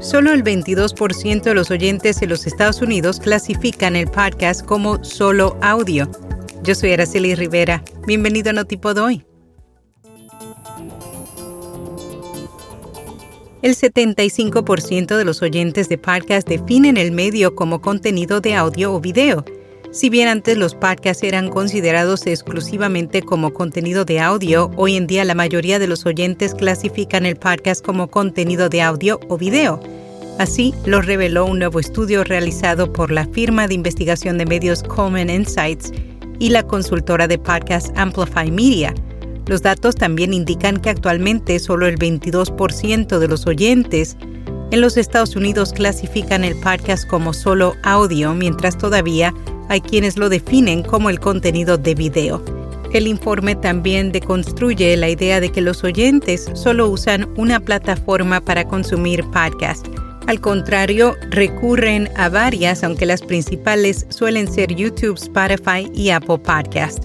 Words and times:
Solo 0.00 0.32
el 0.32 0.44
22% 0.44 1.42
de 1.42 1.54
los 1.54 1.70
oyentes 1.70 2.20
en 2.20 2.28
los 2.28 2.46
Estados 2.46 2.82
Unidos 2.82 3.18
clasifican 3.18 3.96
el 3.96 4.08
podcast 4.08 4.64
como 4.64 5.02
solo 5.02 5.56
audio. 5.62 6.10
Yo 6.62 6.74
soy 6.74 6.92
Araceli 6.92 7.34
Rivera. 7.34 7.82
Bienvenido 8.06 8.50
a 8.50 8.52
Notipod 8.52 8.98
hoy. 8.98 9.24
El 13.62 13.74
75% 13.74 15.16
de 15.16 15.24
los 15.24 15.40
oyentes 15.42 15.88
de 15.88 15.96
podcast 15.96 16.46
definen 16.46 16.98
el 16.98 17.10
medio 17.10 17.54
como 17.54 17.80
contenido 17.80 18.40
de 18.40 18.54
audio 18.54 18.92
o 18.92 19.00
video. 19.00 19.44
Si 19.92 20.10
bien 20.10 20.28
antes 20.28 20.58
los 20.58 20.74
podcasts 20.74 21.22
eran 21.22 21.48
considerados 21.48 22.26
exclusivamente 22.26 23.22
como 23.22 23.52
contenido 23.54 24.04
de 24.04 24.20
audio, 24.20 24.70
hoy 24.76 24.96
en 24.96 25.06
día 25.06 25.24
la 25.24 25.34
mayoría 25.34 25.78
de 25.78 25.86
los 25.86 26.04
oyentes 26.04 26.54
clasifican 26.54 27.24
el 27.24 27.36
podcast 27.36 27.84
como 27.84 28.08
contenido 28.08 28.68
de 28.68 28.82
audio 28.82 29.20
o 29.28 29.38
video. 29.38 29.80
Así 30.38 30.74
lo 30.84 31.00
reveló 31.00 31.46
un 31.46 31.60
nuevo 31.60 31.80
estudio 31.80 32.24
realizado 32.24 32.92
por 32.92 33.10
la 33.10 33.26
firma 33.26 33.68
de 33.68 33.74
investigación 33.74 34.36
de 34.36 34.44
medios 34.44 34.82
Common 34.82 35.30
Insights 35.30 35.92
y 36.38 36.50
la 36.50 36.62
consultora 36.62 37.26
de 37.26 37.38
podcast 37.38 37.96
Amplify 37.96 38.50
Media. 38.50 38.92
Los 39.46 39.62
datos 39.62 39.94
también 39.94 40.34
indican 40.34 40.78
que 40.78 40.90
actualmente 40.90 41.58
solo 41.58 41.86
el 41.86 41.96
22% 41.96 43.18
de 43.18 43.28
los 43.28 43.46
oyentes 43.46 44.16
en 44.72 44.80
los 44.80 44.96
Estados 44.96 45.36
Unidos 45.36 45.72
clasifican 45.72 46.44
el 46.44 46.56
podcast 46.56 47.06
como 47.06 47.32
solo 47.32 47.74
audio, 47.84 48.34
mientras 48.34 48.76
todavía 48.76 49.32
hay 49.68 49.80
quienes 49.80 50.16
lo 50.16 50.28
definen 50.28 50.82
como 50.82 51.10
el 51.10 51.20
contenido 51.20 51.78
de 51.78 51.94
video. 51.94 52.42
El 52.92 53.06
informe 53.06 53.56
también 53.56 54.12
deconstruye 54.12 54.96
la 54.96 55.08
idea 55.08 55.40
de 55.40 55.50
que 55.50 55.60
los 55.60 55.84
oyentes 55.84 56.50
solo 56.54 56.88
usan 56.88 57.28
una 57.36 57.60
plataforma 57.60 58.40
para 58.40 58.66
consumir 58.66 59.24
podcast. 59.24 59.86
Al 60.26 60.40
contrario, 60.40 61.14
recurren 61.30 62.08
a 62.16 62.28
varias, 62.28 62.82
aunque 62.82 63.06
las 63.06 63.22
principales 63.22 64.06
suelen 64.08 64.50
ser 64.50 64.74
YouTube, 64.74 65.16
Spotify 65.16 65.90
y 65.94 66.10
Apple 66.10 66.38
Podcast. 66.38 67.04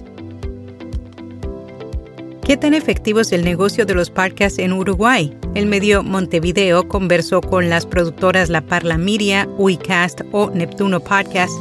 ¿Qué 2.44 2.56
tan 2.56 2.74
efectivo 2.74 3.20
es 3.20 3.30
el 3.30 3.44
negocio 3.44 3.86
de 3.86 3.94
los 3.94 4.10
podcasts 4.10 4.58
en 4.58 4.72
Uruguay? 4.72 5.36
El 5.54 5.66
medio 5.66 6.02
Montevideo 6.02 6.88
conversó 6.88 7.40
con 7.40 7.70
las 7.70 7.86
productoras 7.86 8.48
La 8.48 8.62
Parla 8.62 8.98
Miria, 8.98 9.46
Uicast 9.58 10.22
o 10.32 10.50
Neptuno 10.50 10.98
Podcast 10.98 11.52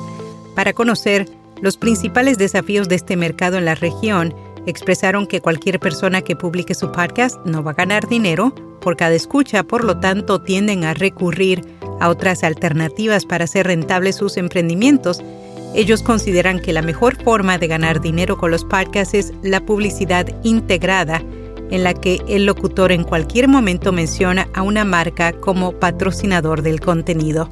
para 0.55 0.73
conocer 0.73 1.27
los 1.61 1.77
principales 1.77 2.37
desafíos 2.37 2.89
de 2.89 2.95
este 2.95 3.15
mercado 3.15 3.57
en 3.57 3.65
la 3.65 3.75
región, 3.75 4.33
expresaron 4.65 5.27
que 5.27 5.41
cualquier 5.41 5.79
persona 5.79 6.21
que 6.21 6.35
publique 6.35 6.73
su 6.73 6.91
podcast 6.91 7.39
no 7.45 7.63
va 7.63 7.71
a 7.71 7.75
ganar 7.75 8.07
dinero 8.07 8.53
por 8.81 8.97
cada 8.97 9.13
escucha, 9.13 9.63
por 9.63 9.83
lo 9.83 9.99
tanto 9.99 10.41
tienden 10.41 10.83
a 10.83 10.93
recurrir 10.93 11.63
a 11.99 12.09
otras 12.09 12.43
alternativas 12.43 13.25
para 13.25 13.45
hacer 13.45 13.67
rentables 13.67 14.15
sus 14.15 14.37
emprendimientos. 14.37 15.21
Ellos 15.75 16.01
consideran 16.01 16.59
que 16.59 16.73
la 16.73 16.81
mejor 16.81 17.21
forma 17.23 17.57
de 17.57 17.67
ganar 17.67 18.01
dinero 18.01 18.37
con 18.37 18.51
los 18.51 18.65
podcasts 18.65 19.13
es 19.13 19.33
la 19.43 19.65
publicidad 19.65 20.27
integrada, 20.43 21.21
en 21.69 21.83
la 21.83 21.93
que 21.93 22.19
el 22.27 22.45
locutor 22.45 22.91
en 22.91 23.03
cualquier 23.03 23.47
momento 23.47 23.91
menciona 23.91 24.49
a 24.53 24.61
una 24.63 24.83
marca 24.83 25.31
como 25.31 25.71
patrocinador 25.73 26.63
del 26.63 26.81
contenido. 26.81 27.49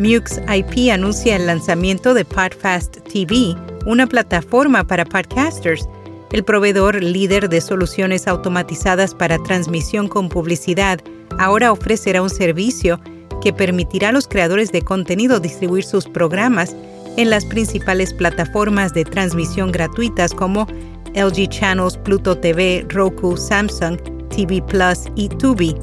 Mux 0.00 0.40
IP 0.48 0.90
anuncia 0.90 1.36
el 1.36 1.46
lanzamiento 1.46 2.14
de 2.14 2.24
Podfast 2.24 3.06
TV, 3.12 3.54
una 3.84 4.06
plataforma 4.06 4.82
para 4.82 5.04
podcasters. 5.04 5.86
El 6.32 6.42
proveedor 6.42 7.04
líder 7.04 7.50
de 7.50 7.60
soluciones 7.60 8.26
automatizadas 8.26 9.14
para 9.14 9.38
transmisión 9.42 10.08
con 10.08 10.30
publicidad 10.30 11.00
ahora 11.38 11.70
ofrecerá 11.70 12.22
un 12.22 12.30
servicio 12.30 12.98
que 13.42 13.52
permitirá 13.52 14.08
a 14.08 14.12
los 14.12 14.26
creadores 14.26 14.72
de 14.72 14.80
contenido 14.80 15.38
distribuir 15.38 15.84
sus 15.84 16.08
programas 16.08 16.74
en 17.18 17.28
las 17.28 17.44
principales 17.44 18.14
plataformas 18.14 18.94
de 18.94 19.04
transmisión 19.04 19.70
gratuitas 19.70 20.32
como 20.32 20.66
LG 21.14 21.50
Channels, 21.50 21.98
Pluto 21.98 22.38
TV, 22.38 22.86
Roku, 22.88 23.36
Samsung, 23.36 23.98
TV 24.30 24.62
Plus 24.62 25.08
y 25.14 25.28
Tubi. 25.28 25.76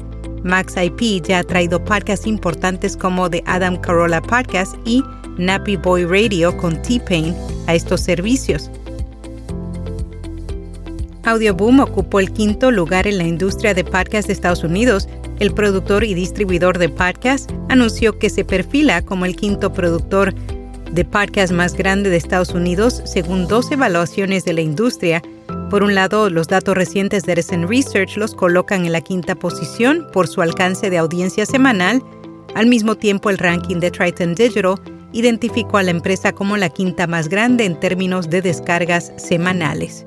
Max 0.44 0.74
IP 0.76 1.22
ya 1.26 1.40
ha 1.40 1.44
traído 1.44 1.84
podcasts 1.84 2.26
importantes 2.26 2.96
como 2.96 3.28
The 3.30 3.42
Adam 3.46 3.76
Carolla 3.76 4.20
Podcast 4.20 4.74
y 4.84 5.02
Nappy 5.38 5.76
Boy 5.76 6.04
Radio 6.04 6.56
con 6.56 6.80
T-Pain 6.82 7.34
a 7.66 7.74
estos 7.74 8.00
servicios. 8.00 8.70
Audioboom 11.24 11.80
ocupó 11.80 12.20
el 12.20 12.32
quinto 12.32 12.70
lugar 12.70 13.06
en 13.06 13.18
la 13.18 13.24
industria 13.24 13.74
de 13.74 13.84
podcasts 13.84 14.28
de 14.28 14.32
Estados 14.32 14.64
Unidos. 14.64 15.08
El 15.40 15.52
productor 15.52 16.04
y 16.04 16.14
distribuidor 16.14 16.78
de 16.78 16.88
podcasts 16.88 17.52
anunció 17.68 18.18
que 18.18 18.30
se 18.30 18.44
perfila 18.44 19.02
como 19.02 19.26
el 19.26 19.36
quinto 19.36 19.72
productor 19.72 20.34
de 20.90 21.04
podcast 21.04 21.52
más 21.52 21.74
grande 21.74 22.08
de 22.08 22.16
Estados 22.16 22.50
Unidos 22.50 23.02
según 23.04 23.46
dos 23.46 23.70
evaluaciones 23.70 24.44
de 24.44 24.54
la 24.54 24.62
industria 24.62 25.22
por 25.70 25.82
un 25.82 25.94
lado, 25.94 26.30
los 26.30 26.48
datos 26.48 26.74
recientes 26.74 27.24
de 27.24 27.34
Recent 27.34 27.68
Research 27.68 28.16
los 28.16 28.34
colocan 28.34 28.86
en 28.86 28.92
la 28.92 29.02
quinta 29.02 29.34
posición 29.34 30.06
por 30.12 30.26
su 30.26 30.40
alcance 30.40 30.88
de 30.88 30.98
audiencia 30.98 31.44
semanal. 31.44 32.02
Al 32.54 32.66
mismo 32.66 32.94
tiempo, 32.94 33.28
el 33.28 33.38
ranking 33.38 33.76
de 33.76 33.90
Triton 33.90 34.34
Digital 34.34 34.76
identificó 35.12 35.76
a 35.78 35.82
la 35.82 35.90
empresa 35.90 36.32
como 36.32 36.56
la 36.56 36.70
quinta 36.70 37.06
más 37.06 37.28
grande 37.28 37.64
en 37.64 37.78
términos 37.78 38.30
de 38.30 38.42
descargas 38.42 39.12
semanales. 39.16 40.06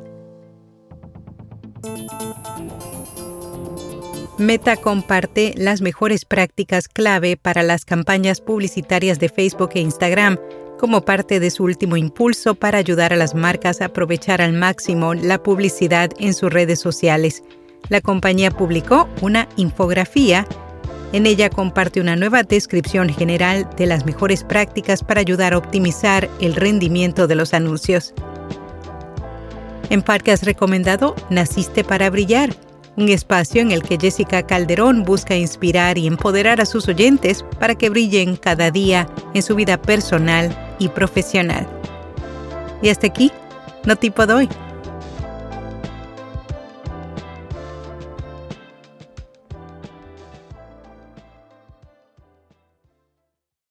Meta 4.37 4.75
comparte 4.77 5.53
las 5.55 5.81
mejores 5.81 6.25
prácticas 6.25 6.87
clave 6.87 7.37
para 7.37 7.61
las 7.61 7.85
campañas 7.85 8.41
publicitarias 8.41 9.19
de 9.19 9.29
Facebook 9.29 9.71
e 9.75 9.81
Instagram 9.81 10.39
como 10.81 11.01
parte 11.01 11.39
de 11.39 11.51
su 11.51 11.63
último 11.63 11.95
impulso 11.95 12.55
para 12.55 12.79
ayudar 12.79 13.13
a 13.13 13.15
las 13.15 13.35
marcas 13.35 13.81
a 13.81 13.85
aprovechar 13.85 14.41
al 14.41 14.53
máximo 14.53 15.13
la 15.13 15.43
publicidad 15.43 16.09
en 16.17 16.33
sus 16.33 16.51
redes 16.51 16.79
sociales. 16.79 17.43
La 17.89 18.01
compañía 18.01 18.49
publicó 18.49 19.07
una 19.21 19.47
infografía. 19.57 20.47
En 21.13 21.27
ella 21.27 21.51
comparte 21.51 22.01
una 22.01 22.15
nueva 22.15 22.41
descripción 22.41 23.09
general 23.09 23.69
de 23.77 23.85
las 23.85 24.07
mejores 24.07 24.43
prácticas 24.43 25.03
para 25.03 25.21
ayudar 25.21 25.53
a 25.53 25.59
optimizar 25.59 26.27
el 26.39 26.55
rendimiento 26.55 27.27
de 27.27 27.35
los 27.35 27.53
anuncios. 27.53 28.15
En 29.91 30.01
Podcast 30.01 30.43
recomendado 30.45 31.15
Naciste 31.29 31.83
para 31.83 32.09
Brillar, 32.09 32.55
un 32.97 33.09
espacio 33.09 33.61
en 33.61 33.71
el 33.71 33.83
que 33.83 33.97
Jessica 33.99 34.45
Calderón 34.45 35.03
busca 35.03 35.35
inspirar 35.35 35.97
y 35.97 36.07
empoderar 36.07 36.61
a 36.61 36.65
sus 36.65 36.87
oyentes 36.87 37.45
para 37.59 37.75
que 37.75 37.89
brillen 37.89 38.35
cada 38.35 38.71
día 38.71 39.07
en 39.33 39.41
su 39.41 39.55
vida 39.55 39.81
personal 39.81 40.55
y 40.79 40.89
profesional. 40.89 41.67
Y 42.81 42.89
hasta 42.89 43.07
aquí, 43.07 43.31
no 43.85 43.95
tipo 43.95 44.25
doy. 44.25 44.49